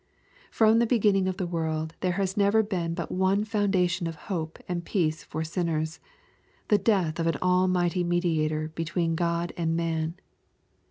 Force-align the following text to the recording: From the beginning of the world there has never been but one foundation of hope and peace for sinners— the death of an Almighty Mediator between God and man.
From 0.49 0.79
the 0.79 0.87
beginning 0.87 1.27
of 1.27 1.37
the 1.37 1.45
world 1.45 1.93
there 1.99 2.13
has 2.13 2.35
never 2.35 2.63
been 2.63 2.95
but 2.95 3.11
one 3.11 3.43
foundation 3.45 4.07
of 4.07 4.15
hope 4.31 4.57
and 4.67 4.83
peace 4.83 5.23
for 5.23 5.43
sinners— 5.43 5.99
the 6.69 6.79
death 6.79 7.19
of 7.19 7.27
an 7.27 7.35
Almighty 7.39 8.03
Mediator 8.03 8.69
between 8.69 9.13
God 9.13 9.53
and 9.55 9.75
man. 9.75 10.15